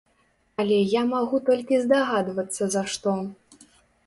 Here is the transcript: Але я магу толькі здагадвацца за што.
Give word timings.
Але 0.61 0.79
я 0.93 1.03
магу 1.11 1.41
толькі 1.49 1.83
здагадвацца 1.83 2.63
за 2.79 2.83
што. 2.97 3.15